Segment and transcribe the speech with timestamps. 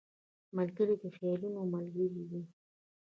[0.57, 2.41] ملګری د خیالونو ملګری وي